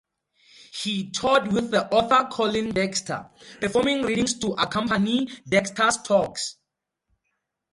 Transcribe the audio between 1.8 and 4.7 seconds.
author Colin Dexter, performing readings to